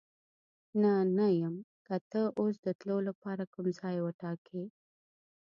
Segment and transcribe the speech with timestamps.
[0.81, 1.55] نه، نه یم،
[1.85, 4.63] که ته اوس د تلو لپاره کوم ځای وټاکې.